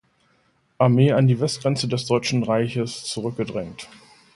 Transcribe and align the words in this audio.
Armee 0.79 1.11
an 1.11 1.27
die 1.27 1.39
Westgrenze 1.39 1.87
des 1.87 2.07
Deutschen 2.07 2.41
Reiches 2.41 3.03
zurückgedrängt. 3.03 3.87